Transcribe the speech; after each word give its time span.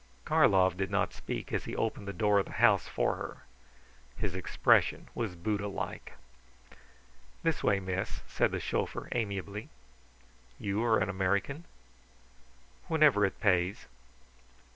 Karlov 0.25 0.75
did 0.77 0.89
not 0.89 1.13
speak 1.13 1.53
as 1.53 1.65
he 1.65 1.75
opened 1.75 2.07
the 2.07 2.11
door 2.11 2.39
of 2.39 2.47
the 2.47 2.53
house 2.53 2.87
for 2.87 3.17
her. 3.17 3.45
His 4.17 4.33
expression 4.33 5.07
was 5.13 5.35
Buddha 5.35 5.67
like. 5.67 6.13
"This 7.43 7.63
way, 7.63 7.79
miss," 7.79 8.21
said 8.25 8.51
the 8.51 8.59
chauffeur, 8.59 9.09
affably. 9.11 9.69
"You 10.57 10.83
are 10.83 10.97
an 10.97 11.07
American?" 11.09 11.65
"Whenever 12.87 13.25
it 13.27 13.39
pays." 13.39 13.85